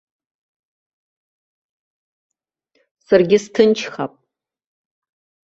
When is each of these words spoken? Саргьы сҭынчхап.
Саргьы 3.07 3.37
сҭынчхап. 3.43 4.13